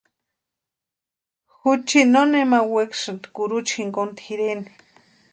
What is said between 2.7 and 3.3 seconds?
wekasïnti